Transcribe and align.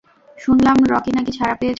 শুনলাম 0.37 0.77
রকি 0.91 1.11
না-কি 1.11 1.31
ছাড়া 1.31 1.55
পেয়েছে। 1.55 1.69